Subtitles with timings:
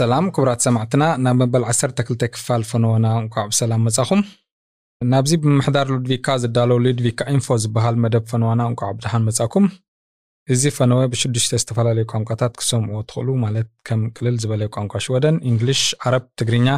[0.00, 4.20] ሰላም ክቡራት ሰማዕትና ናብ መበል 12 ክፋል ፈነወና እንኳዕ ብሰላም መጻኹም።
[5.00, 9.66] ናብዚ ብምሕዳር ሉድቪካ ዝዳለው ሉድቪካ ኢንፎ ዝበሃል መደብ ፈነዋና እንኳዕ ብድሓን መጻኩም
[10.48, 16.24] እዚ ፈነወ ብሽዱሽተ ዝተፈላለዩ ቋንቋታት ክሰምዕዎ ትኽእሉ ማለት ከም ቅልል ዝበለ ቋንቋ ሽወደን እንግሊሽ ዓረብ
[16.40, 16.68] ትግርኛ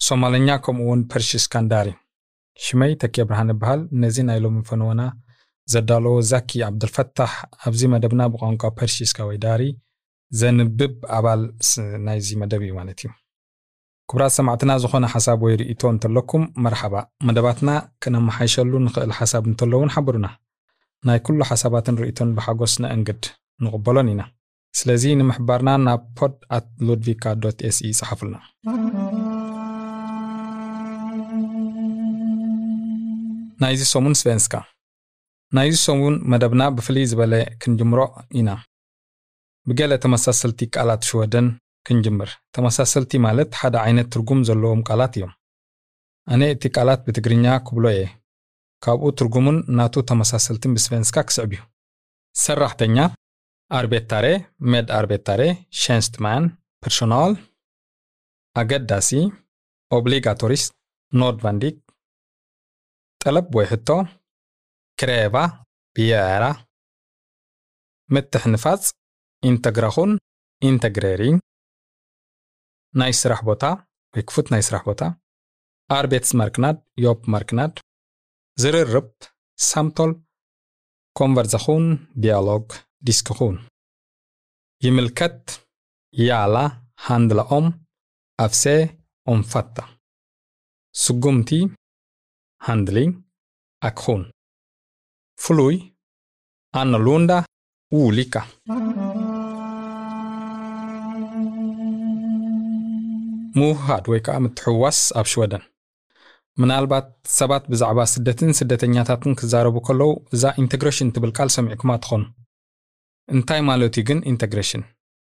[0.00, 1.88] ሶማለኛ ከምኡ እውን persiska ዳሪ
[2.60, 5.02] ሽመይ ተኪየ ብርሃን ይበሃል። ነዚ ናይ ሎሚ ፈነወና
[5.68, 7.34] ዘዳለዎ ዛኪ ዓብድልፈታሕ
[7.66, 9.62] ኣብዚ መደብና ብቋንቋ persiska ወይ ዳሪ
[10.40, 11.42] ዘንብብ ኣባል
[12.06, 13.10] ናይዚ መደብ እዩ ማለት እዩ።
[14.10, 16.94] ክቡራት ሰማዕትና ዝኾነ ሓሳብ ወይ ርእቶ እንተለኩም መርሓባ።
[17.26, 17.70] መደባትና
[18.02, 20.26] ክነመሓይሸሉ ንኽእል ሓሳብ እንተለውን ሓብሩና
[21.08, 23.22] ናይ ኩሉ ሓሳባትን ርእቶን ብሓጎስ ነእንግድ
[23.64, 24.22] ንቕበሎን ኢና።
[24.78, 28.36] ስለዚ ንምሕባርና ናብ podd at ሉድቪካ dot se ይፅሓፉልና
[33.62, 34.54] ናይዚ ሰሙን svenska
[35.56, 38.00] ናይዚ ሰሙን መደብና ብፍልይ ዝበለ ክንጅምሮ
[38.38, 38.50] ኢና
[39.66, 41.46] ብገለ ተመሳሰልቲ ቃላት ሽወደን
[41.86, 45.32] ክንጅምር። ተመሳሰልቲ ማለት ሓደ ዓይነት ትርጉም ዘለዎም ቃላት እዮም።
[46.26, 48.02] ኣነ እቲ ቃላት ብትግርኛ ክብሎ እየ
[48.82, 51.60] ካብኡ ትርጉሙን ናቱ ተመሳሰልትን ብ svenska ክስዕብ እዩ።
[52.34, 52.96] ሰራሕተኛ
[53.70, 54.26] arbetare
[54.72, 55.42] medarbetare
[55.82, 56.44] tjänsteman
[56.82, 57.32] personal
[58.56, 59.10] ኣገዳሲ
[59.90, 60.64] obligatorisk
[61.12, 61.76] ኖድቫንዲክ
[63.20, 63.88] ጠለብ ወይ ሕቶ
[64.98, 65.36] ክሬባ
[65.96, 66.44] ብየራ
[68.10, 68.82] ምትሕንፋጽ
[69.49, 70.11] ኢንተግራኹን
[70.69, 71.39] ኢንተግሬሪንግ
[72.99, 73.63] ናይ ስራሕ ቦታ
[74.13, 75.01] ወይ ክፉት ናይ ስራሕ ቦታ
[75.97, 77.73] ኣርቤትስ ማርክናድ ዮብ ማርክናድ
[78.61, 79.09] ዝርርብ
[79.69, 80.11] ሳምቶል
[81.19, 81.85] ኮንቨርዛኹን
[82.23, 82.65] ዲያሎግ
[83.07, 83.55] ዲስክኹን
[84.81, 85.43] ይምልከት
[86.13, 86.57] ያላ
[87.05, 87.67] ሃንድላኦም
[88.45, 88.63] ኣፍሴ
[89.33, 89.77] ኦምፋታ
[90.95, 91.51] ስጉምቲ
[92.61, 93.13] ሃንድሊንግ
[93.81, 94.23] ኣክኹን
[95.37, 95.75] ፍሉይ
[96.81, 97.31] ኣነሉንዳ
[97.91, 98.35] ውሊካ
[103.58, 105.62] ምውህሃድ ወይ ከዓ ምትሕዋስ ኣብ ሽወደን።
[106.60, 107.06] ምናልባት
[107.38, 112.22] ሰባት ብዛዕባ ስደትን ስደተኛታትን ክዛረቡ ከለዉ እዛ integration ትብል ቃል ሰሚዕኩማ ትኾኑ።
[113.28, 114.82] እንታይ ማለት እዩ ግን integration?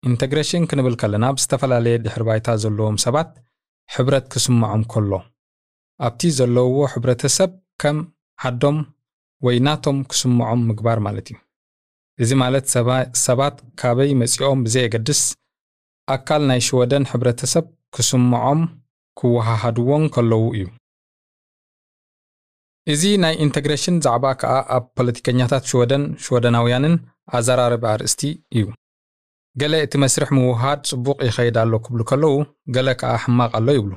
[0.04, 3.30] integration ክንብል ከለና ብዝተፈላለየ ድሕሪ ባይታ ዘለዎም ሰባት
[3.90, 5.12] ሕብረት ክስምዖም ከሎ።
[6.00, 7.52] ኣብቲ ዘለውዎ ሕብረተሰብ
[7.82, 7.98] ከም
[8.40, 8.78] ዓዶም
[9.42, 11.38] ወይ ናቶም ክስምዖም ምግባር ማለት እዩ።
[12.20, 12.66] እዚ ማለት
[13.26, 15.22] ሰባት ካበይ መጺኦም ብዘየገድስ?
[16.08, 17.66] ኣካል ናይ ሽወደን ሕብረተሰብ
[17.96, 18.62] ክስምዖም
[19.20, 20.66] ክወሃሃድዎን ከለዉ እዩ።
[22.94, 26.96] እዚ ናይ integration ዛዕባ ከዓ ኣብ ፖለቲከኛታት ሽወደን ሽወደናውያንን
[27.38, 28.22] ኣዘራርባ ኣርእስቲ
[28.58, 28.66] እዩ።
[29.62, 32.36] ገለ እቲ መስርሕ ምውሃድ ጽቡቕ ይኸይድ ኣሎ ክብሉ ከለዉ
[32.76, 33.94] ገለ ከዓ ሕማቕ ኣሎ ይብሉ።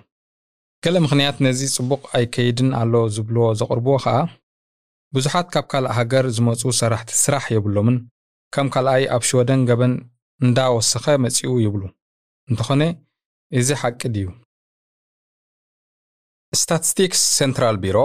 [0.84, 4.16] ገለ ምኽንያት ነዚ ጽቡቕ ኣይከይድን ኣሎ ዝብልዎ ዘቕርብዎ ከዓ
[5.14, 7.96] ብዙሓት ካብ ካልእ ሃገር ዝመፁ ሰራሕቲ ስራሕ የብሎምን
[8.54, 9.94] ከም ካልኣይ ኣብ ሽወደን ገበን
[10.40, 11.82] እንዳወሰኸ መጺኡ ይብሉ።
[12.50, 12.82] እንተኾነ
[13.58, 14.26] እዚ ሓቂ ድዩ?
[16.52, 17.96] Statistiska centralbyrå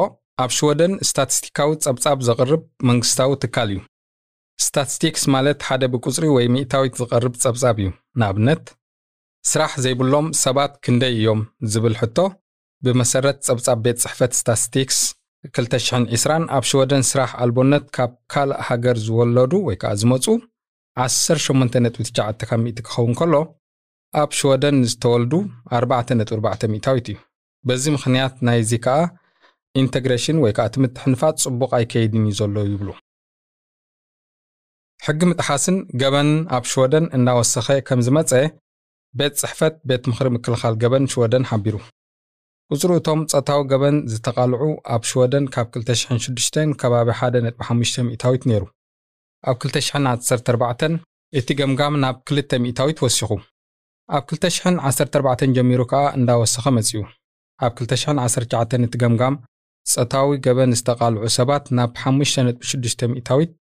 [0.44, 3.80] ኣብ ሽወደን ስታቲስቲካዊ ጸብጻብ ዘቕርብ መንግስታዊ ትካል እዩ።
[4.60, 7.90] ስታቲስቲክስ ማለት ሓደ ብቁፅሪ ወይ ሚእታዊት ዝቐርብ ጸብጻብ እዩ።
[8.20, 8.64] ንኣብነት
[9.52, 11.42] ስራሕ ዘይብሎም ሰባት ክንደይ እዮም
[11.74, 12.18] ዝብል ሕቶ
[12.86, 15.00] ብመሰረት ጸብጻብ ቤት ጽሕፈት ስታቲስቲክስ
[15.58, 20.26] 2020 ኣብ ሽወደን ስራሕ ኣልቦነት ካብ ካልእ ሃገር ዝወለዱ ወይ ከዓ ዝመፁ
[20.98, 23.34] 18.9 ካብ ሚእቲ ክኸውን ከሎ
[24.22, 25.34] ኣብ ሽወደን ዝተወልዱ
[25.78, 27.18] 4.4 ሚእታዊት እዩ።
[27.66, 28.98] በዚ ምኽንያት ናይዚ ከዓ
[29.76, 32.90] integration ወይ ከዓ ትምትሕንፋት ጽቡቕ ኣይከይድን እዩ ዘሎ ይብሉ።
[35.06, 38.32] ሕጊ ምጥሓስን ገበንን ኣብ ሽወደን እናወሰኸ ከም ዝመፀ
[39.14, 41.76] ቤት ጽሕፈት ቤት ምኽሪ ምክልኻል ገበን ሽወደን ሓቢሩ።
[42.72, 48.64] ቁፅሪ እቶም ጸታዊ ገበን ዝተቓልዑ ኣብ ሽወደን ካብ 2006 ከባቢ 1.5 ሚእታዊት ነይሩ።
[49.44, 50.98] ኣብ 2014
[51.34, 53.32] እቲ ገምጋም ናብ 2 ሚእታዊት ወሲኹ
[54.10, 57.02] ኣብ 2014 ጀሚሩ ከዓ እንዳወሰኸ መጺኡ።
[57.60, 58.96] ኣብ 2019 እቲ
[59.86, 63.52] ጸታዊ ገበን ዝተቓልዑ ሰባት ናብ 5.6 ሚእታዊት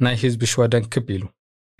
[0.00, 1.24] ናይ ህዝቢ ሽወደን ክብ ኢሉ።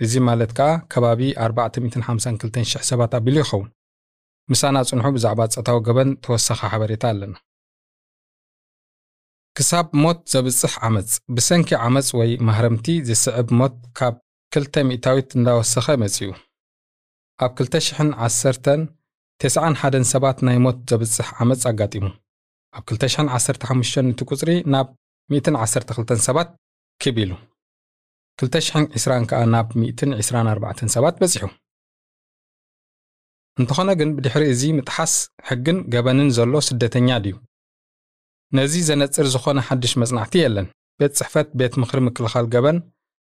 [0.05, 3.70] እዚ ማለት ከዓ ከባቢ 452,000 ሰባት ኣቢሉ ይኸውን።
[4.49, 7.35] ምሳና ጽንሑ ብዛዕባ ጸታዊ ገበን ተወሳኺ ሓበሬታ ኣለና።
[9.56, 14.14] ክሳብ ሞት ዘብጽሕ ዓመፅ ብሰንኪ ዓመፅ ወይ ማህረምቲ ዝስዕብ ሞት ካብ
[14.52, 16.31] 2 ሚእታዊት እንዳወሰኸ መጺኡ
[17.40, 18.82] ኣብ 2010
[19.40, 22.06] 91 ሰባት ናይ ሞት ዘብጽሕ ዓመፅ ኣጋጢሙ።
[22.75, 24.88] ኣብ 2015 እቲ ቁፅሪ ናብ
[25.31, 26.48] 112 ሰባት
[27.00, 27.32] ክብ ኢሉ።
[28.38, 31.44] 2020 ከዓ ናብ 124 ሰባት በፂሑ።
[33.56, 35.14] እንተኾነ ግን ብድሕሪ እዚ ምጥሓስ
[35.48, 37.34] ሕግን ገበንን ዘሎ ስደተኛ ድዩ?
[38.52, 40.66] ነዚ ዘነጽር ዝኾነ ሓድሽ መጽናዕቲ የለን።
[41.00, 42.78] ቤት ጽሕፈት ቤት ምኽሪ ምክልኻል ገበን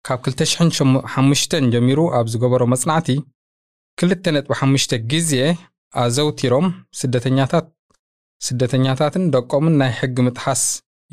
[0.05, 3.09] ካብ 2005 ጀሚሩ ኣብ ዝገበሮ መጽናዕቲ
[4.01, 5.31] 2.5 ግዜ
[6.01, 6.65] ኣዘውቲሮም
[6.99, 7.67] ስደተኛታት
[8.47, 10.63] ስደተኛታትን ደቆምን ናይ ሕጊ ምጥሓስ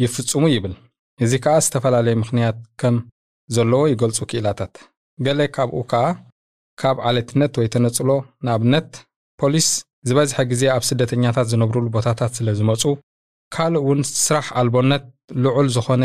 [0.03, 0.75] ይፍጽሙ ይብል።
[1.25, 2.97] እዚ ከዓ ዝተፈላለየ ምኽንያት ከም
[3.55, 4.75] ዘለዎ ይገልጹ ክኢላታት
[5.27, 6.05] ገለ ካብኡ ከዓ
[6.81, 8.11] ካብ ዓሌትነት ወይ ተነጽሎ
[8.47, 8.91] ንኣብነት
[9.41, 9.69] ፖሊስ
[10.09, 12.83] ዝበዝሐ ግዜ ኣብ ስደተኛታት ዝነብሩሉ ቦታታት ስለ ዝመፁ
[13.55, 15.05] ካልእ እውን ስራሕ ኣልቦነት
[15.45, 16.05] ልዑል ዝኾነ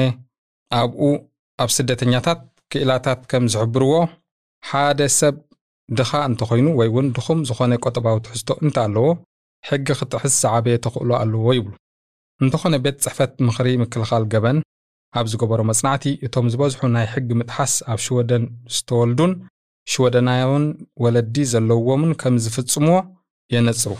[0.80, 1.02] ኣብኡ
[1.64, 2.42] ኣብ ስደተኛታት
[2.72, 3.94] ክኢላታት ከም ዝሕብርዎ
[4.64, 5.36] ሓደ ሰብ
[5.97, 9.06] ድኻ እንተኮይኑ ወይ እውን ድኹም ዝኾነ ቆጠባዊ ትሕዝቶ እንተኣለዎ
[9.63, 11.74] ሕጊ ክትሕዝ ዝዓበየ ተኽእሎ ኣለዎ ይብሉ።
[12.41, 14.57] እንተኾነ ቤት ጽሕፈት ምኽሪ ምክልኻል ገበን
[15.13, 18.44] ኣብ ዝገበሮ መጽናዕቲ እቶም ዝበዝሑ ናይ ሕጊ ምጥሓስ ኣብ ሽወደን
[18.75, 19.31] ዝተወልዱን
[19.88, 20.65] ሽወደናውን
[21.03, 22.97] ወለዲ ዘለውዎምን ከም ዝፍጽምዎ
[23.53, 23.91] የነጽሩ።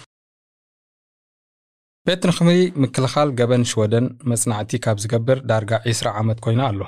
[2.06, 6.82] ቤት ንኽምሪ ምክልኻል ገበን ሽወደን መጽናዕቲ ካብ ዝገብር ዳርጋ 20 ዓመት ኮይና ኣሎ።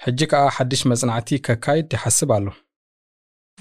[0.00, 2.46] ሕጂ ከኣ ሓድሽ መጽናዕቲ ከካይድ ይሓስብ ኣሎ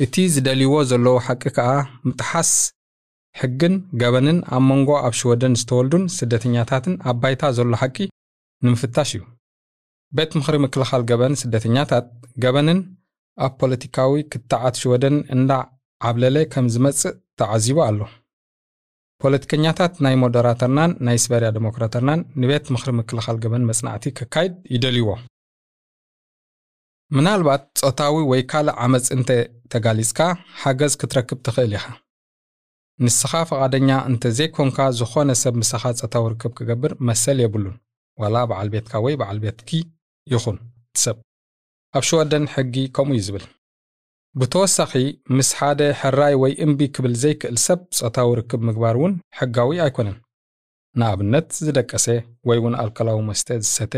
[0.03, 1.69] እቲ ዝደልይዎ ዘለዉ ሓቂ ከኣ
[2.07, 2.49] ምጥሓስ
[3.39, 7.97] ሕግን ገበንን ኣብ መንጎ ኣብ ሽወደን ዝተወልዱን ስደተኛታትን ኣብ ባይታ ዘሎ ሓቂ
[8.65, 9.21] ንምፍታሽ እዩ።
[10.17, 12.05] ቤት ምኽሪ ምክልኻል ገበን ስደተኛታት
[12.43, 12.79] ገበንን
[13.45, 15.51] ኣብ ፖለቲካዊ ክትዓት ሽወደን እንዳ
[16.09, 17.99] ዓብለለ ከም ዝመጽእ ተዓዚቡ ኣሎ።
[19.23, 25.09] ፖለቲከኛታት ናይ ሞደራተርናን ናይ ስበርያ ዴሞክራተርናን ንቤት ምኽሪ ምክልኻል ገበን መጽናዕቲ ክካይድ ይደልይዎ
[27.11, 29.29] ምናልባት ጾታዊ ወይ ካልእ ዓመፅ እንተ
[29.73, 30.19] ተጋሊጽካ
[30.61, 31.85] ሓገዝ ክትረክብ ትኽእል ኢኻ።
[32.99, 37.77] ንስኻ ፈቓደኛ እንተ ዘይኮንካ ዝኾነ ሰብ ምሳኻ ጸታዊ ርክብ ክገብር መሰል የብሉን።
[38.17, 39.69] ዋላ በዓል ቤትካ ወይ በዓል ቤትኪ
[40.27, 40.57] ይኹን
[41.03, 41.17] ሰብ።
[41.93, 43.45] ኣብ ሽወደን ሕጊ ከምኡ እዩ ዝብል።
[44.35, 44.93] ብተወሳኺ
[45.37, 50.17] ምስ ሓደ ሕራይ ወይ እምቢ ክብል ዘይክእል ሰብ ጾታዊ ርክብ ምግባር እውን ሕጋዊ ኣይኮነን።
[50.95, 52.05] ንኣብነት ዝደቀሰ
[52.49, 53.93] ወይ እውን ኣልኮላዊ መስተ ዝሰተ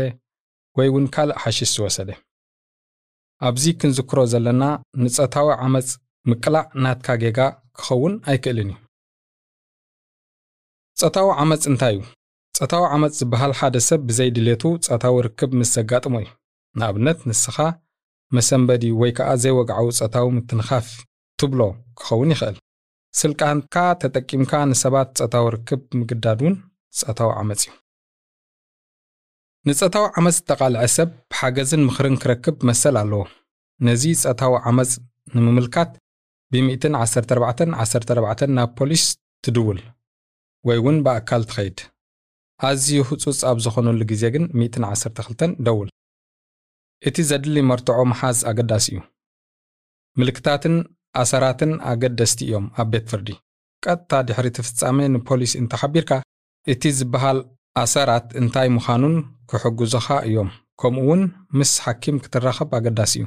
[0.76, 2.10] ወይ እውን ካልእ ሓሽሽ ዝወሰደ
[3.48, 4.62] ኣብዚ ክንዝክሮ ዘለና
[5.02, 5.88] ንጾታዊ ዓመፅ
[6.30, 7.38] ምቅላዕ ናትካ ጌጋ
[7.78, 8.78] ክኸውን ኣይክእልን እዩ።
[10.96, 12.00] ጾታዊ ዓመፅ እንታይ እዩ?
[12.54, 16.28] ጾታዊ ዓመፅ ዝበሃል ሓደ ሰብ ብዘይ ድሌቱ ጾታዊ ርክብ ምስ ዘጋጥሞ እዩ።
[16.74, 17.56] ንኣብነት ንስኻ
[18.32, 20.88] መሰንበዲ ወይ ከዓ ዘይወግዓዊ ጾታዊ ምትንኻፍ
[21.38, 21.60] ትብሎ
[22.00, 22.56] ክኸውን ይኽእል።
[23.14, 26.56] ስልጣንካ ተጠቂምካ ንሰባት ጾታዊ ርክብ ምግዳድ እውን
[27.00, 27.72] ጾታዊ ዓመፅ እዩ
[29.68, 33.22] ንጾታዊ ዓመፅ ዝተቓልዐ ሰብ ብሓገዝን ምኽርን ክረክብ መሰል ኣለዎ።
[33.86, 34.90] ነዚ ጾታዊ ዓመፅ
[35.34, 35.90] ንምምልካት
[36.52, 39.04] ብ114 14 ናብ ፖሊስ
[39.44, 39.80] ትድውል
[40.68, 41.78] ወይ እውን ብኣካል ትኸይድ።
[42.68, 45.90] ኣዝዩ ህፁፅ ኣብ ዝኾነሉ ግዜ ግን 112 ደውል።
[47.08, 48.98] እቲ ዘድሊ መርትዖ መሓዝ ኣገዳሲ እዩ።
[50.20, 50.74] ምልክታትን
[51.22, 53.28] ኣሰራትን ኣገደስቲ እዮም ኣብ ቤት ፍርዲ።
[53.84, 56.12] ቀጥታ ድሕሪ ትፍጻሜ ንፖሊስ እንተሓቢርካ
[56.72, 57.38] እቲ ዝበሃል
[57.82, 59.14] ኣሰራት እንታይ ምዃኑን
[59.50, 60.50] ክሕግዙኻ እዮም።
[60.80, 61.22] ከምኡ እውን
[61.58, 63.26] ምስ ሓኪም ክትራኸብ ኣገዳሲ እዩ።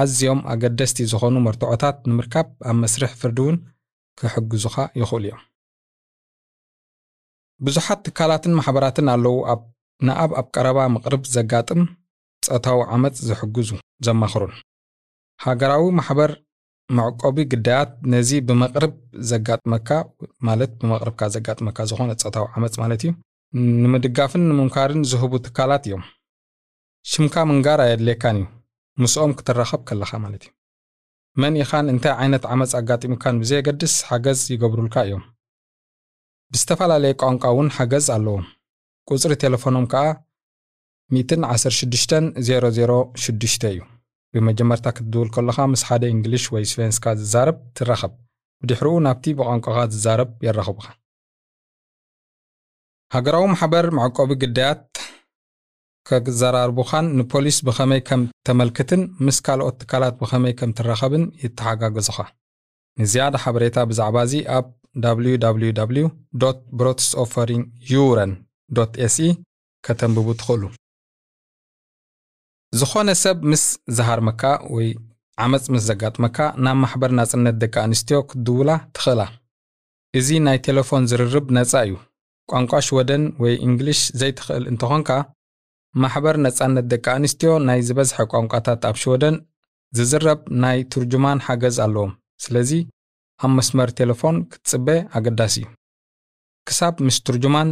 [0.00, 3.56] ኣዝዮም ኣገደስቲ ዝኾኑ መርትዖታት ንምርካብ ኣብ መስርሕ ፍርዲ እውን
[4.20, 5.42] ክሕግዙኻ ይኽእሉ እዮም።
[7.66, 9.60] ብዙሓት ትካላትን ማሕበራትን ኣለዉ። ኣብ
[10.06, 11.82] ንኣብ ኣብ ቀረባ ምቕርብ ዘጋጥም
[12.46, 13.70] ጸታዊ ዓመፅ ዝሕግዙ
[14.06, 14.52] ዘማኽሩን።
[15.44, 16.30] ሃገራዊ ማሕበር
[16.96, 18.92] መዕቆቢ ግዳያት ነዚ ብመቕርብ
[19.30, 19.88] ዘጋጥመካ
[20.48, 23.12] ማለት ብመቕርብካ ዘጋጥመካ ዝኾነ ጸታዊ ዓመፅ ማለት እዩ
[23.54, 26.02] ንምድጋፍን ንምምካርን ዝህቡ ትካላት እዮም
[27.10, 28.46] ሽምካ ምንጋር ኣየድልየካን እዩ
[29.02, 30.50] ምስኦም ክትራኸብ ከለኻ ማለት እዩ
[31.42, 35.24] መን ኢኻን እንታይ ዓይነት ዓመፅ ኣጋጢሙካን ብዘየገድስ ሓገዝ ይገብሩልካ እዮም
[36.52, 38.46] ብዝተፈላለየ ቋንቋ እውን ሓገዝ ኣለዎም
[39.10, 40.04] ቁፅሪ ቴሌፎኖም ከዓ
[41.16, 43.80] 116006 እዩ
[44.34, 48.12] ብመጀመርታ ክትድውል ከለኻ ምስ ሓደ እንግሊሽ ወይ ስፔንስካ ዝዛረብ ትራኸብ
[48.62, 50.86] ብድሕሪኡ ናብቲ ብቋንቋኻ ዝዛረብ የራኽቡኻ
[53.14, 54.82] ሃገራዊ ማሕበር መዕቆቢ ግዳያት
[56.08, 62.18] ከዘራርቡኻን ንፖሊስ ብኸመይ ከም ተመልክትን ምስ ካልኦት ትካላት ብኸመይ ከም ትራኸብን ይተሓጋገዙኻ
[62.98, 64.66] ንዝያዳ ሓበሬታ ብዛዕባ እዚ ኣብ
[65.04, 66.06] www
[66.78, 68.32] brottsofferjouren
[69.06, 69.28] se
[69.84, 70.62] ከተንብቡ ትኽእሉ።
[72.72, 73.64] ዝኾነ ሰብ ምስ
[73.96, 74.42] ዝሃርመካ
[74.76, 74.88] ወይ
[75.44, 79.22] ዓመፅ ምስ ዘጋጥመካ ናብ ማሕበር ናጽነት ደቂ ኣንስትዮ ክትድውላ ትኽእላ።
[80.18, 81.94] እዚ ናይ ቴሌፎን ዝርርብ ነጻ እዩ
[82.50, 85.10] ቋንቋ ሽወደን ወይ እንግሊሽ ዘይትኽእል እንተኾንካ
[86.02, 89.36] ማሕበር ነጻነት ደቂ ኣንስትዮ ናይ ዝበዝሐ ቋንቋታት ኣብ ሽወደን
[89.98, 92.12] ዝዝረብ ናይ ትርጁማን ሓገዝ ኣለዎም።
[92.44, 92.70] ስለዚ
[93.44, 94.88] ኣብ መስመር ቴሌፎን ክትጽበ
[95.18, 95.66] ኣገዳሲ እዩ
[96.68, 97.68] ክሳብ ምስ ትርጁማን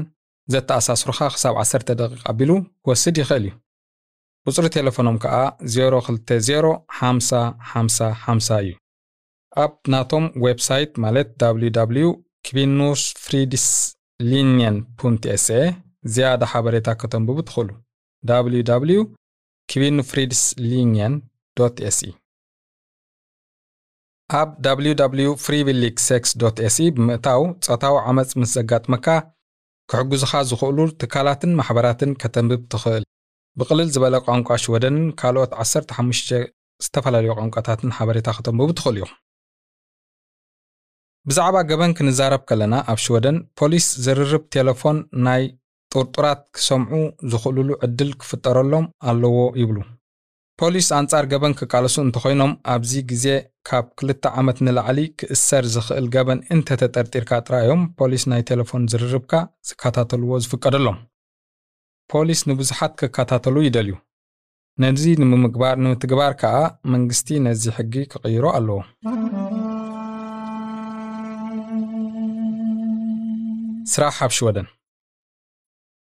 [0.53, 2.51] ዘተኣሳስሩኻ ክሳብ 10 ደቂቕ ኣቢሉ
[2.85, 3.53] ክወስድ ይኽእል እዩ።
[4.47, 5.37] ቁፅሪ ቴሌፎኖም ከዓ
[5.75, 8.71] 020505050 እዩ።
[9.63, 12.09] ኣብ ናቶም website ማለት www
[12.47, 14.77] kvinnofridslinjen
[15.37, 15.63] se
[16.15, 17.71] ዝያዳ ሓበሬታ ከተንብቡ ትኽእሉ
[18.25, 19.01] www
[19.69, 21.15] kvinnofridslinjen
[21.89, 22.11] se
[24.31, 26.31] ኣብ www frivilligsex
[26.69, 29.07] se ብምእታው ፆታዊ ዓመፅ ምስ ዘጋጥመካ
[29.89, 33.05] ክሕግዙኻ ዝኽእሉ ትካላትን ማሕበራትን ከተንብብ ትኽእል
[33.57, 36.33] ብቕልል ዝበለ ቋንቋ ሽወደንን ካልኦት 15
[36.85, 39.19] ዝተፈላለዩ ቋንቋታትን ሓበሬታ ከተንብቡ ትኽእሉ ኢኹም
[41.29, 45.43] ብዛዕባ ገበን ክንዛረብ ከለና ኣብ ሽወደን ፖሊስ ዝርርብ ቴሌፎን ናይ
[45.93, 46.99] ጡርጡራት ክሰምዑ
[47.33, 49.77] ዝኽእልሉ ዕድል ክፍጠረሎም ኣለዎ ይብሉ።
[50.61, 53.25] ፖሊስ ኣንጻር ገበን ክቃለሱ እንተኮይኖም ኣብዚ ግዜ
[53.69, 59.33] ካብ ክልተ ዓመት ንላዕሊ ክእሰር ዝኽእል ገበን እንተተጠርጢርካ ጥራዮም ፖሊስ ናይ ቴሌፎን ዝርርብካ
[59.71, 60.99] ዝከታተልዎ ዝፍቀደሎም።
[62.11, 63.97] ፖሊስ ንብዙሓት ክከታተሉ ይደልዩ።
[64.83, 66.55] ነዚ ንምግባር ንምትግባር ከዓ
[66.95, 68.79] መንግስቲ ነዚ ሕጊ ክቕይሮ ኣለዎ
[73.95, 74.67] ስራሕ ኣብ ሽወደን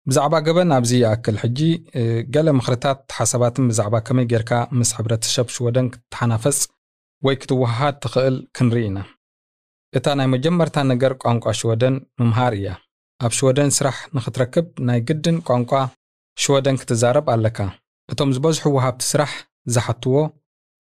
[0.09, 1.59] ብዛዕባ ገበን ኣብዚ ይኣክል ሕጂ
[2.35, 6.59] ገለ ምክርታት ሓሳባትን ብዛዕባ ከመይ ጌርካ ምስ ሕብረተሰብ ሽወደን ክትሓናፈፅ
[7.25, 8.97] ወይ ክትወሃሃድ ትኽእል ክንርኢ ኢና።
[9.97, 12.69] እታ ናይ መጀመርታ ነገር ቋንቋ ሽወደን ምምሃር እያ።
[13.19, 15.71] ኣብ ሽወደን ስራሕ ንኽትረክብ ናይ ግድን ቋንቋ
[16.37, 17.57] ሽወደን ክትዛረብ ኣለካ።
[18.09, 19.31] እቶም ዝበዝሑ ወሃብቲ ስራሕ
[19.75, 20.15] ዝሓትዎ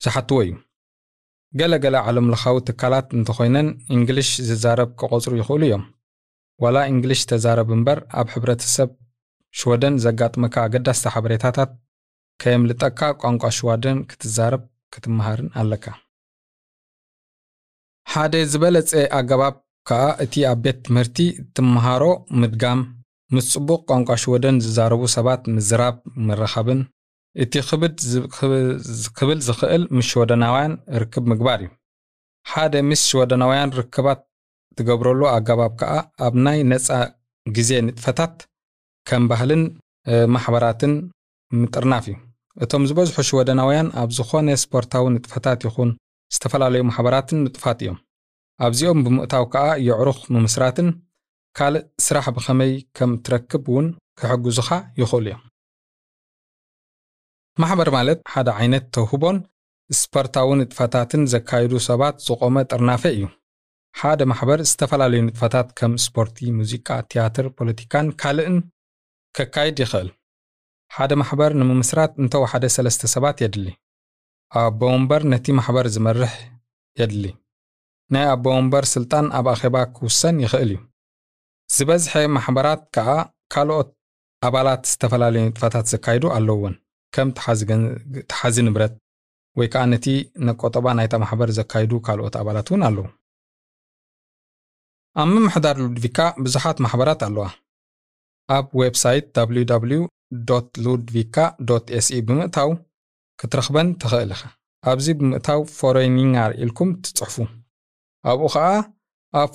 [0.01, 0.53] ዝሓትዎ እዩ።
[1.53, 2.27] ገለ ገለ ዓለም
[2.67, 3.67] ትካላት እንተኮይነን
[3.97, 5.83] እንግሊሽ ዝዛረብ ክቆፅሩ ይኽእሉ እዮም
[6.63, 8.89] ዋላ እንግሊሽ ተዛረብ እምበር ኣብ ሕብረተሰብ
[9.59, 11.71] ሽወደን ዘጋጥመካ ኣገዳስቲ ሓበሬታታት
[12.41, 15.85] ከየምልጠካ ቋንቋ ሽዋደን ክትዛረብ ክትመሃርን ኣለካ።
[18.13, 19.55] ሓደ ዝበለፀ ኣገባብ
[19.89, 21.17] ከዓ እቲ ኣብ ቤት ትምህርቲ
[21.55, 22.03] ትመሃሮ
[22.41, 22.81] ምድጋም
[23.35, 25.95] ምስ ጽቡቕ ቋንቋ ሽወደን ዝዛረቡ ሰባት ምዝራብ
[26.27, 26.81] ምረኻብን
[27.43, 27.53] እቲ
[29.17, 31.69] ክብል ዝኽእል ምስ ሽወደናውያን ርክብ ምግባር እዩ።
[32.51, 34.21] ሓደ ምስ ሽወደናውያን ርክባት
[34.77, 35.93] ትገብረሉ ኣገባብ ከዓ
[36.25, 36.87] ኣብ ናይ ነፃ
[37.57, 38.35] ግዜ ንጥፈታት
[39.09, 39.63] ከም ባህልን
[40.33, 40.93] ማሕበራትን
[41.61, 42.15] ምጥርናፍ እዩ።
[42.63, 45.91] እቶም ዝበዝሑ ሽወደናውያን ኣብ ዝኾነ ስፖርታዊ ንጥፈታት ይኹን
[46.35, 47.97] ዝተፈላለዩ ማሕበራትን ንጡፋት እዮም።
[48.65, 50.89] ኣብዚኦም ብምእታው ከዓ የዕሩኽ ምምስራትን
[51.57, 53.87] ካልእ ስራሕ ብኸመይ ከም ትረክብ እውን
[54.19, 54.69] ክሕግዙኻ
[55.01, 55.41] ይኽእሉ እዮም።
[57.61, 59.37] ማሕበር ማለት ሓደ ዓይነት ተውህቦን
[60.01, 63.25] ስፖርታዊ ንጥፈታትን ዘካይዱ ሰባት ዝቆመ ጥርናፈ እዩ
[64.01, 68.57] ሓደ ማሕበር ዝተፈላለዩ ንጥፈታት ከም ስፖርቲ ሙዚቃ ቲያትር ፖለቲካን ካልእን
[69.37, 70.09] ከካይድ ይኽእል።
[70.95, 73.67] ሓደ ማሕበር ንምምስራት እንተወሓደ ሰለስተ ሰባት የድሊ።
[74.61, 76.33] ኣቦ ወንበር ነቲ ማሕበር ዝመርሕ
[77.01, 77.25] የድሊ።
[78.13, 80.79] ናይ ኣቦ ወንበር ስልጣን ኣብ ኣኼባ ክውሰን ይኽእል እዩ።
[81.75, 83.09] ዝበዝሐ ማሕበራት ከዓ
[83.53, 83.89] ካልኦት
[84.47, 86.73] ኣባላት ዝተፈላለዩ ንጥፈታት ዘካይዱ ኣለዎን
[87.15, 87.29] ከም
[88.29, 88.93] ተሓዚ ንብረት
[89.59, 90.05] ወይ ከዓ ነቲ
[90.47, 93.05] ነቆጠባ ናይታ ማሕበር ዘካይዱ ካልኦት ኣባላት እውን ኣለዉ
[95.21, 97.45] ኣብ ምምሕዳር ሉድቪካ ብዙሓት ማሕበራት ኣለዋ።
[98.55, 99.25] ኣብ website
[99.59, 100.01] www
[100.85, 101.35] ሉድቪካ
[101.97, 102.69] se ብምእታው
[103.39, 104.41] ክትረኽበን ትኽእል ኢኻ።
[104.91, 107.35] ኣብዚ ብምእታው föreningar ኢልኩም ትጽሕፉ።
[108.31, 108.65] ኣብኡ ከዓ
[109.41, 109.51] ኣብ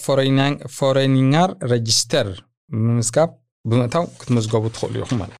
[0.78, 2.28] föreningar register
[2.72, 3.30] ብምምዝጋብ
[3.70, 5.38] ብምእታው ክትምዝገቡ ትኽእሉ ኢኹም ማለት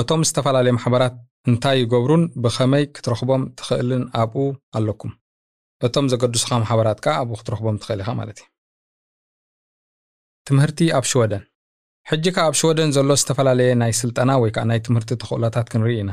[0.00, 1.14] እቶም ዝተፈላለዩ ማሕበራት
[1.48, 4.44] እንታይ ይገብሩን ብኸመይ ክትረኽቦም ትኽእልን ኣብኡ
[4.78, 5.12] ኣለኩም።
[5.86, 8.51] እቶም ዘገድሱኻ ማሕበራት ከዓ ኣብኡ ክትረኽቦም ትኽእል ኢኻ ማለት እዩ
[10.48, 11.42] ትምህርቲ ኣብ ሽወደን።
[12.06, 16.10] ሕጂ ከ ኣብ ሽወደን ዘሎ ዝተፈላለየ ናይ ስልጠና ወይ ከዓ ናይ ትምህርቲ ተኽእሎታት ክንርኢ ኢና።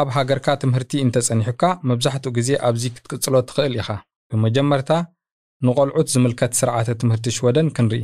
[0.00, 3.88] ኣብ ሃገርካ ትምህርቲ እንተጸኒሑካ መብዛሕትኡ ግዜ ኣብዚ ክትቅጽሎ ትኽእል ኢኻ።
[4.30, 4.90] ብመጀመርታ
[5.66, 8.02] ንቆልዑት ዝምልከት ስርዓተ ትምህርቲ ሽወደን ክንርኢ።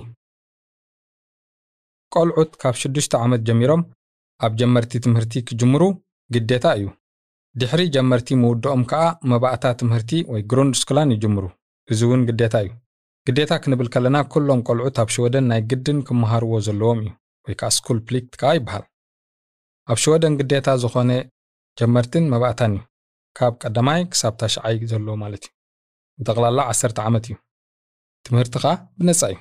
[2.12, 3.83] ቆልዑት ካብ ሽዱሽተ ዓመት ጀሚሮም
[4.40, 5.83] ኣብ ጀመርቲ ትምህርቲ ክጅምሩ
[6.35, 6.87] ግዴታ እዩ።
[7.54, 11.45] ድሕሪ ጀመርቲ ምውድኦም ከዓ መባእታ ትምህርቲ ወይ grundskolan ይጅምሩ።
[11.92, 12.71] እዚ እውን ግዴታ እዩ
[13.29, 17.11] ግዴታ ክንብል ከለና ኩሎም ቆልዑት ኣብ ሽወደን ናይ ግድን ክመሃርዎ ዘለዎም እዩ
[17.47, 18.85] ወይ ከዓ skolplikt ከዓ ይበሃል።
[19.91, 21.11] ኣብ ሽወደን ግዴታ ዝኾነ
[21.81, 22.83] ጀመርትን መባእታን እዩ።
[23.39, 25.53] ካብ ቀዳማይ ክሳብ ታሽዓይ ዘሎ ማለት እዩ።
[26.21, 27.37] ብጠቕላላ 10 ዓመት እዩ።
[28.27, 29.39] ትምህርቲ ከዓ ብነፃ እዩ።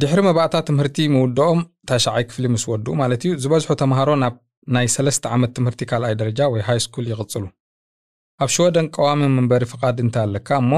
[0.00, 4.34] ድሕሪ መባእታ ትምህርቲ ምውድኦም ታሽዓይ ክፍሊ ምስ ወድኡ ማለት እዩ። ዝበዝሑ ተምሃሮ ናብ
[4.74, 7.44] ናይ ሰለስተ ዓመት ትምህርቲ ካልኣይ ደረጃ ወይ high school ይቕጽሉ
[8.42, 10.72] ኣብ ሽወደን ቀዋሚ መንበሪ ፍቓድ እንተ ኣለካ እሞ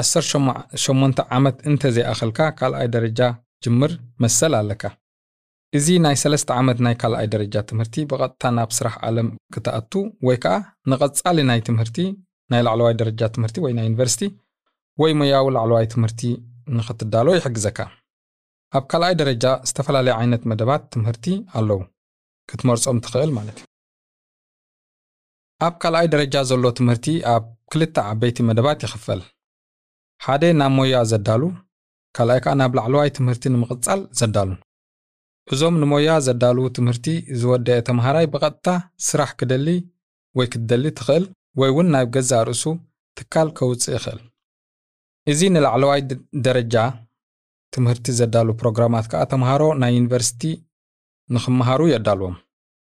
[0.00, 3.20] 18 ዓመት እንተዘይኣኸልካ ካልኣይ ደረጃ
[3.64, 4.84] ጅምር መሰል ኣለካ
[5.78, 9.92] እዚ ናይ ሰለስተ ዓመት ናይ ካልኣይ ደረጃ ትምህርቲ ብቐጥታ ናብ ስራሕ ዓለም ክትኣቱ
[10.28, 10.56] ወይ ከዓ
[10.90, 11.98] ንቐጻሊ ናይ ትምህርቲ
[12.52, 14.22] ናይ ላዕለዋይ ደረጃ ትምህርቲ ወይ ናይ ዩኒቨርሲቲ
[15.02, 16.22] ወይ ሞያዊ ላዕለዋይ ትምህርቲ
[16.78, 17.78] ንኽትዳሎ ይሕግዘካ
[18.78, 21.26] ኣብ ካልኣይ ደረጃ ዝተፈላለዩ ዓይነት መደባት ትምህርቲ
[21.58, 21.80] ኣለዉ
[22.50, 23.68] ክትመርጾም ትኽእል ማለት እዩ
[25.66, 29.20] ኣብ ካልኣይ ደረጃ ዘሎ ትምህርቲ ኣብ ክልተ ዓበይቲ መደባት ይኽፈል
[30.26, 31.42] ሓደ ናብ ሞያ ዘዳሉ
[32.16, 34.50] ካልኣይ ከዓ ናብ ላዕለዋይ ትምህርቲ ንምቕጻል ዘዳሉ።
[35.52, 37.06] እዞም ንሞያ ዘዳልዉ ትምህርቲ
[37.40, 38.66] ዝወደአ ተምሃራይ ብቐጥታ
[39.06, 39.68] ስራሕ ክደሊ
[40.38, 41.24] ወይ ክትደሊ ትኽእል
[41.60, 42.64] ወይ እውን ናብ ገዛእ ርእሱ
[43.16, 44.20] ትካል ከውፅእ ይኽእል።
[45.32, 46.00] እዚ ንላዕለዋይ
[46.46, 46.74] ደረጃ
[47.72, 50.42] ትምህርቲ ዘዳሉ ፕሮግራማት ከዓ ተምሃሮ ናይ ዩኒቨርሲቲ
[51.28, 52.36] ንክመሃሩ የዳልዎም።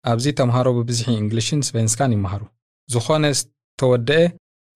[0.05, 2.43] ኣብዚ ተምሃሮ ብብዝሒ እንግሊሽን svenska ን ይመሃሩ።
[2.89, 4.19] ዝኾነ ዝተወድአ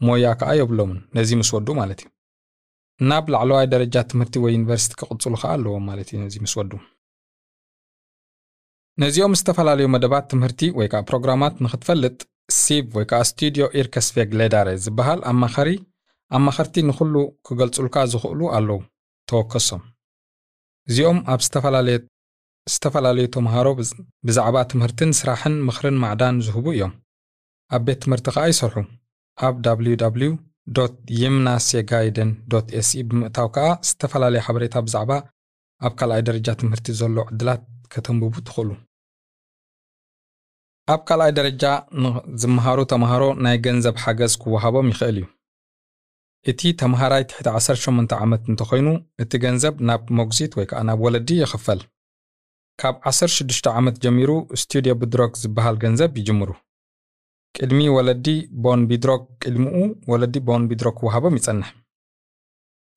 [0.02, 2.10] ሞያ ከዓ የብሎምን። ነዚ ምስ ወዱ ማለት እዩ
[3.10, 6.72] ናብ ላዕለዋይ ደረጃ ትምህርቲ ወይ ዩኒቨርሲቲ ክቕፅሉ ከዓ ኣለዎም ማለት እዩ ነዚ ምስ ወዱ።
[9.02, 12.18] ነዚኦም ዝተፈላለዩ መደባት ትምህርቲ ወይ ከዓ ፕሮግራማት ንክትፈልጥ
[12.60, 15.70] SYV ወይ ከዓ studie- och yrkesvägledare ዝበሃል ኣማኸሪ
[16.38, 17.16] ኣማኸርቲ ንኩሉ
[17.48, 18.80] ክገልጹልካ ዝኽእሉ ኣለዉ።
[19.30, 19.82] ተወከሶም።
[20.90, 21.42] እዚኦም ኣብ
[22.68, 23.68] ዝተፈላለዩ ተምሃሮ
[24.28, 26.94] ብዛዕባ ትምህርትን ስራሕን ምኽርን ማዕዳን ዝህቡ እዮም።
[27.76, 28.78] ኣብ ቤት ትምህርቲ ከዓ ይሰርሑ
[29.48, 29.56] ኣብ
[30.68, 30.90] www
[31.20, 32.32] gymnasieguiden
[32.80, 35.12] SE ብምእታው ከዓ ዝተፈላለዩ ሓበሬታ ብዛዕባ
[35.86, 37.62] ኣብ ካልኣይ ደረጃ ትምህርቲ ዘሎ ዕድላት
[37.94, 38.70] ከተንብቡ ትኽእሉ።
[40.94, 41.64] ኣብ ካልኣይ ደረጃ
[42.42, 45.26] ዝመሃሩ ተምሃሮ ናይ ገንዘብ ሓገዝ ክወሃቦም ይኽእል እዩ።
[46.52, 48.88] እቲ ተምሃራይ ትሕቲ 18 ዓመት እንተኮይኑ
[49.24, 51.82] እቲ ገንዘብ ናብ ሞግዚት ወይ ከዓ ናብ ወለዲ ይኽፈል
[52.82, 56.50] ካብ 16 ዓመት ጀሚሩ studiebidrag ዝበሃል ገንዘብ ይጅምሩ
[57.58, 58.28] ቅድሚ ወለዲ
[58.64, 59.78] barnbidrag ቅድሚኡ
[60.12, 61.70] ወለዲ barnbidrag ክወሃቦም ይጸንሕ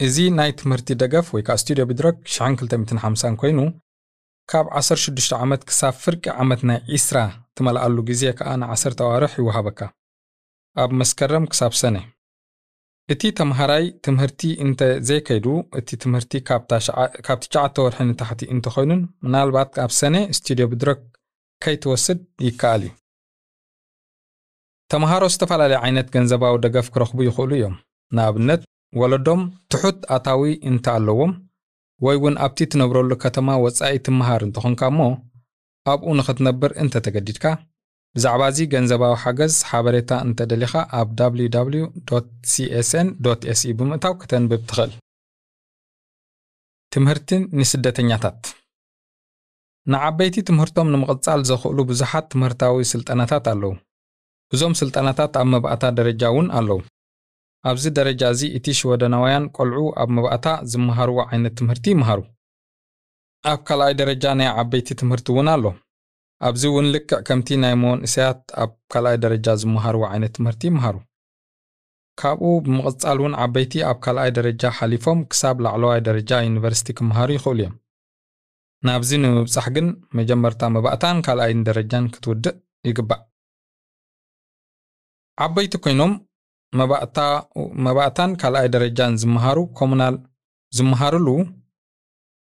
[0.06, 3.60] እዚ ናይ ትምህርቲ ደገፍ ወይ ከዓ ስቱድዮ ቢድሮግ 1250 ኮይኑ
[4.52, 7.18] ካብ 16 ዓመት ክሳብ ፍርቂ ዓመት ናይ ዒስራ
[7.58, 9.80] ትመልኣሉ ግዜ ከዓ ን10 ኣዋርሕ ይወሃበካ
[10.82, 11.96] ኣብ መስከረም ክሳብ ሰነ
[13.12, 15.46] እቲ ተምሃራይ ትምህርቲ እንተ ዘይከይዱ
[15.78, 21.00] እቲ ትምህርቲ ካብቲ ሸዓተ ወርሒ ንታሕቲ እንተኮይኑን ምናልባት ኣብ ሰነ ስቱድዮ ብድሮግ
[21.64, 22.92] ከይትወስድ ይከኣል እዩ
[24.94, 27.76] ተምሃሮ ዝተፈላለዩ ዓይነት ገንዘባዊ ደገፍ ክረኽቡ ይኽእሉ እዮም።
[28.16, 28.62] ንኣብነት
[29.00, 29.40] ወለዶም
[29.72, 31.32] ትሑት ኣታዊ እንተ ኣለዎም
[32.04, 35.00] ወይ እውን ኣብቲ ትነብረሉ ከተማ ወጻኢ ትመሃር እንተኾንካ እሞ
[35.92, 37.44] ኣብኡ ንኽትነብር እንተተገዲድካ
[38.16, 41.86] ብዛዕባ እዚ ገንዘባዊ ሓገዝ ሓበሬታ እንተደሊኻ ኣብ www
[42.52, 43.08] csn
[43.60, 44.92] se ብምእታው ከተንብብ ትኽእል።
[46.94, 48.40] ትምህርትን ንስደተኛታት
[49.92, 53.72] ንዓበይቲ ትምህርቶም ንምቕጻል ዘኽእሉ ብዙሓት ትምህርታዊ ስልጠናታት ኣለዉ
[54.54, 56.80] እዞም ስልጠናታት ኣብ መባእታ ደረጃ እውን ኣለዉ።
[57.70, 62.20] ኣብዚ ደረጃ እዚ እቲ ሽወደናውያን ቆልዑ ኣብ መባእታ ዝመሃርዎ ዓይነት ትምህርቲ ይምሃሩ
[63.52, 65.64] ኣብ ካልኣይ ደረጃ ናይ ዓበይቲ ትምህርቲ እውን ኣሎ።
[66.48, 70.96] ኣብዚ እውን ልክዕ ከምቲ ናይ መንእሰያት ኣብ ካልኣይ ደረጃ ዝመሃርዎ ዓይነት ትምህርቲ ይምሃሩ
[72.20, 77.74] ካብኡ ብምቕጻል እውን ዓበይቲ ኣብ ካልኣይ ደረጃ ሓሊፎም ክሳብ ላዕለዋይ ደረጃ ዩኒቨርሲቲ ክመሃሩ ይኽእሉ እዮም።
[78.88, 79.86] ናብዚ ንምብጻሕ ግን
[80.18, 82.56] መጀመርታ መባእታን ካልኣይን ደረጃን ክትውድእ
[82.88, 83.22] ይግባእ
[85.38, 86.12] ዓበይቲ ኮይኖም
[87.86, 90.16] መባእታን ካልኣይ ደረጃን ዝመሃሩ kommunal
[90.72, 91.28] ዝመሃሩሉ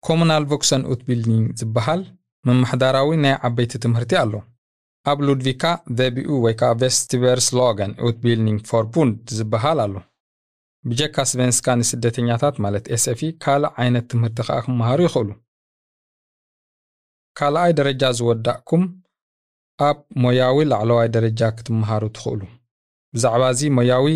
[0.07, 2.03] kommunal vuxenutbildning ዝበሃል
[2.49, 4.33] መማሕዳራዊ ናይ ዓበይቲ ትምህርቲ ኣሎ።
[5.11, 5.65] ኣብ ሉድቪካ
[5.99, 9.95] VBU ወይ ከዓ Västerbergslagens utbildningsförbund ዝበሃል ኣሎ።
[10.85, 15.31] ብጀካ svenska ንስደተኛታት ማለት SFI ካልእ ዓይነት ትምህርቲ ከዓ ክመሃሩ ይኽእሉ።
[17.39, 18.83] ካልኣይ ደረጃ ዝወዳእኩም
[19.79, 22.43] ኣብ ሞያዊ ላዕለዋይ ደረጃ ክትመሃሩ ትኽእሉ
[23.15, 24.07] ብዛዕባ እዚ ሞያዊ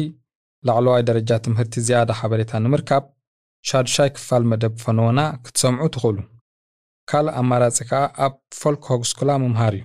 [0.68, 3.04] ላዕለዋይ ደረጃ ትምህርቲ ዝያዳ ሓበሬታ ንምርካብ
[3.68, 6.18] ሻድሻይ ክፋል መደብ ፈነወና ክትሰምዑ ትኽእሉ።
[7.10, 9.84] ካልእ ኣማራፂ ከዓ ኣብ folkhögskola ምምሃር እዩ።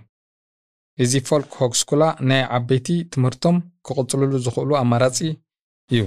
[1.03, 5.17] እዚ folkhögskola ናይ ዓበይቲ ትምህርቶም ክቕጽልሉ ዝኽእሉ ኣማራፂ
[5.93, 6.01] እዩ።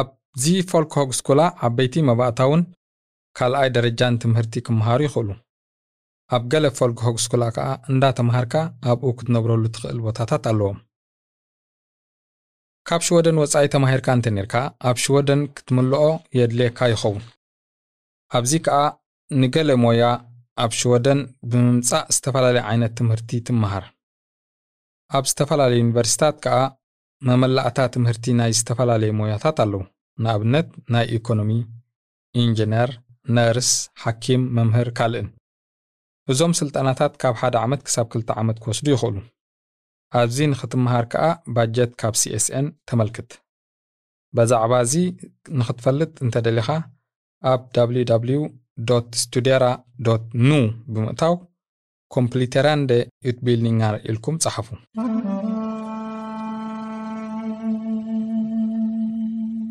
[0.00, 2.62] ኣብዚ folkhögskola ዓበይቲ መባእታውን
[3.38, 5.30] ካልኣይ ደረጃን ትምህርቲ ክመሃሩ ይኽእሉ።
[6.36, 8.54] ኣብ ገለ ፎልክ ሆግስኩላ ከዓ እንዳተምሃርካ
[8.92, 10.78] ኣብኡ ክትነብረሉ ትኽእል ቦታታት ኣለዎም
[12.88, 14.56] ካብ ሽወደን ወጻኢ ተማሂርካ እንተ ነርካ
[14.88, 16.02] ኣብ ሽወደን ክትምልኦ
[16.38, 17.24] የድልየካ ይኸውን።
[18.36, 18.78] ኣብዚ ከዓ
[19.30, 20.02] ንገለ ሞያ
[20.64, 21.20] ኣብ ሽወደን
[21.50, 23.84] ብምምጻእ ዝተፈላለየ ዓይነት ትምህርቲ ትመሃር።
[25.16, 26.58] ኣብ ዝተፈላለዩ ዩኒቨርሲታት ከዓ
[27.22, 29.82] መመላእታ ትምህርቲ ናይ ዝተፈላለየ ሞያታት ኣለዉ።
[30.24, 31.50] ንኣብነት ናይ ኢኮኖሚ
[32.34, 32.90] ኢንጂነር
[33.36, 33.70] ነርስ
[34.02, 35.28] ሓኪም መምህር ካልእን።
[36.32, 39.16] እዞም ስልጠናታት ካብ ሓደ ዓመት ክሳብ ክልተ ዓመት ክወስዱ ይኽእሉ
[40.12, 43.30] ኣብዚ ንኽትመሃር ከዓ ባጀት ካብ CSN ተመልክት።
[44.34, 44.94] በዛዕባ እዚ
[45.60, 46.68] ንኽትፈልጥ እንተደሊኻ
[47.42, 48.40] ኣብ www
[49.22, 49.64] studera
[50.48, 50.50] nu
[50.94, 51.34] ብምእታው
[52.10, 52.90] kompletterande
[53.28, 54.68] ዩትቢልዲንጋር ኢልኩም ጸሓፉ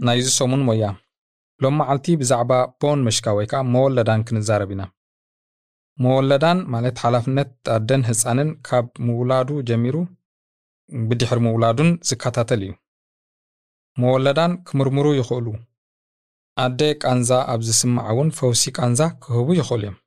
[0.07, 0.85] ናይዚ ሰሙን ሞያ
[1.61, 4.83] ሎም መዓልቲ ብዛዕባ ቦን መሽካ ወይ ከዓ መወለዳን ክንዛረብ ኢና።
[5.97, 9.95] መወለዳን ማለት ሓላፍነት ኣደን ህፃንን ካብ ምውላዱ ጀሚሩ
[11.09, 12.71] ብድሕሪ ምውላዱን ዝከታተል እዩ።
[13.97, 15.47] መወለዳን ክምርምሩ ይኽእሉ።
[16.63, 19.97] ኣደ ቃንዛ ኣብ ዝስማዕ እውን ፈውሲ ቃንዛ ክህቡ ይኽእሉ እዮም።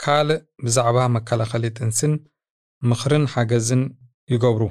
[0.00, 2.12] ካልእ ብዛዕባ መከላኸሊ ጥንስን
[2.82, 3.82] ምኽርን ሓገዝን
[4.32, 4.62] ይገብሩ።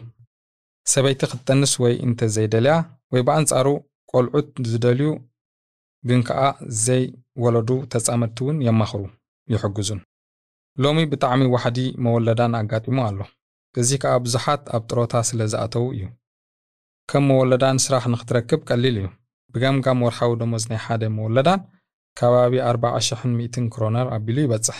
[0.87, 2.75] ሰበይቲ ክትጠንስ ወይ እንተዘይደልያ
[3.13, 3.67] ወይ ብኣንጻሩ
[4.11, 5.09] ቆልዑት ዝደልዩ
[6.03, 6.41] ግን ከኣ
[6.85, 9.01] ዘይወለዱ ተጻመድቲ እውን የማኽሩ
[9.47, 9.99] ይሕግዙን።
[10.77, 13.19] ሎሚ ብጣዕሚ ዋሕዲ መወለዳን ኣጋጢሙ ኣሎ
[13.79, 16.03] እዚ ከኣ ብዙሓት ኣብ ጥሮታ ስለ ዝኣተዉ እዩ።
[17.11, 19.07] ከም መወለዳን ስራሕ ንኽትረክብ ቀሊል እዩ።
[19.53, 21.61] ብገምጋም ወርሓዊ ደሞዝ ናይ ሓደ መወለዳን
[22.19, 24.79] ከባቢ 40,100 ክሮነር ኣቢሉ ይበጽሕ።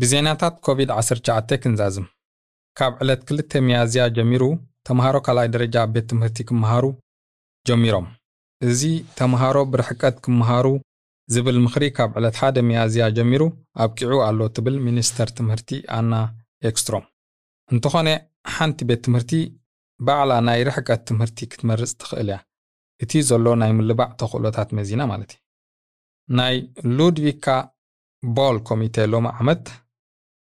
[0.00, 2.06] ብዜናታት ኮቪድ-19 ክንዛዝም።
[2.78, 4.44] ካብ ዕለት 2 መያዝያ ጀሚሩ
[4.88, 6.84] ተምሃሮ ካልኣይ ደረጃ ኣብ ቤት ትምህርቲ ክመሃሩ
[7.68, 8.06] ጀሚሮም።
[8.68, 8.80] እዚ
[9.18, 10.66] ተምሃሮ ብርሕቀት ክመሃሩ
[11.34, 13.42] ዝብል ምኽሪ ካብ ዕለት 1 መያዝያ ጀሚሩ
[13.84, 16.12] ኣብቂዑ ኣሎ ትብል ሚኒስተር ትምህርቲ ኣና
[16.70, 17.04] ኤክስትሮም።
[17.70, 18.08] እንተኾነ
[18.54, 19.32] ሓንቲ ቤት ትምህርቲ
[20.00, 22.38] ባዕላ ናይ ርሕቀት ትምህርቲ ክትመርፅ ትኽእል እያ።
[23.00, 25.40] እቲ ዘሎ ናይ ምልባዕ ተኽእሎታት መዚና ማለት እዩ።
[26.28, 26.56] ናይ
[26.96, 27.46] ሉድቪካ
[28.22, 29.64] bal ኮሚቴ ሎሚ ዓመት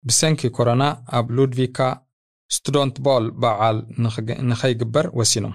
[0.04, 0.82] ብሰንኪ ኮሮና
[1.18, 1.78] ኣብ ሉድቪካ
[2.50, 3.76] studentbal በዓል
[4.50, 5.54] ንኸይግበር ወሲኖም።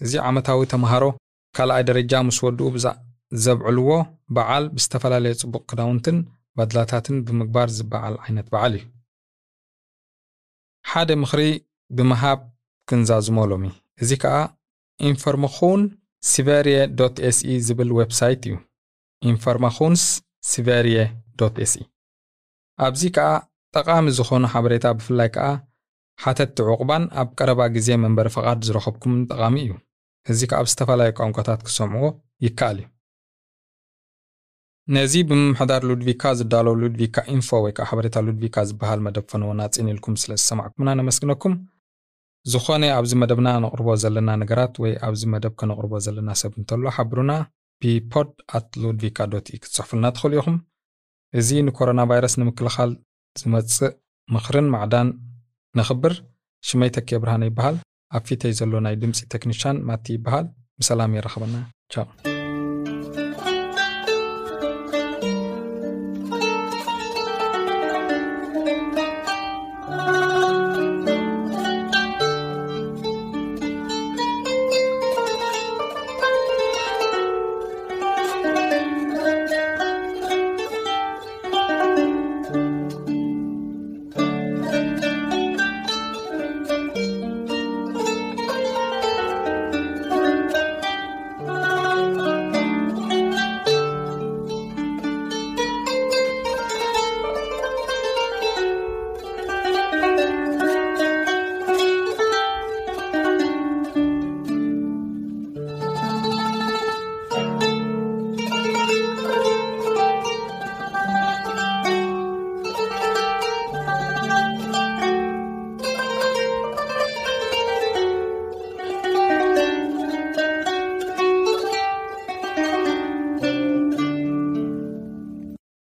[0.00, 1.04] እዚ ዓመታዊ ተምሃሮ
[1.54, 2.68] ካልኣይ ደረጃ ምስ ወድኡ
[3.44, 3.90] ዘብዕልዎ
[4.36, 6.16] በዓል ብዝተፈላለየ ጽቡቕ ክዳውንትን
[6.58, 8.84] ባድላታትን ብምግባር ዝበዓል ዓይነት በዓል እዩ
[10.90, 11.42] ሓደ ምኽሪ
[11.96, 12.40] ብምሃብ
[12.88, 13.64] ክንዛዝሞ ሎሚ
[14.02, 14.36] እዚ ከዓ
[15.08, 15.82] information
[16.30, 18.54] Sverige dot SE ዝብል website እዩ።
[19.30, 20.02] informations
[20.50, 20.96] Sverige
[21.40, 21.82] dot SE።
[22.86, 23.28] ኣብዚ ከዓ
[23.76, 25.46] ጠቓሚ ዝኾኑ ሓበሬታ ብፍላይ ከዓ
[26.22, 29.72] ሓተቲ ዕቑባን ኣብ ቀረባ ግዜ መንበሪ ፈቓድ ዝረኸብኩምን ጠቓሚ እዩ።
[30.32, 32.04] እዚ ከዓ ብዝተፈላለዩ ቋንቋታት ክሰምዕዎ
[32.46, 32.88] ይከኣል እዩ
[34.88, 40.14] ነዚ ብምምሕዳር ሉድቪካ ዝዳሎ ሉድቪካ info ወይ ከዓ ሓበሬታ ሉድቪካ ዝበሃል መደብ ፈነወ ናፂን ኢልኩም
[40.22, 41.54] ስለ ዝሰማዕኩምና ነመስግነኩም።
[42.46, 47.32] ዝኾነ ኣብዚ መደብና ነቕርቦ ዘለና ነገራት ወይ ኣብዚ መደብ ከነቕርቦ ዘለና ሰብ እንተሎ ሓብሩና
[47.82, 50.56] ብ podd at ሉድቪካ dot ኢ ክትፅሕፉልና ትኽእሉ ኢኹም።
[51.34, 52.90] እዚ ንኮሮና ቫይረስ ንምክልኻል
[53.36, 53.94] ዝመፅእ
[54.28, 55.08] ምኽርን ማዕዳን
[55.74, 56.14] ነኽብር
[56.64, 57.78] ሽመይ ተኬ ብርሃነ ይበሃል።
[58.12, 60.46] ኣብ ፊተይ ዘሎ ናይ ድምፂ ቴክኒሻን ማቲ ይበሃል።
[60.80, 61.56] ብሰላም የረኸበና።
[61.94, 62.06] ቻው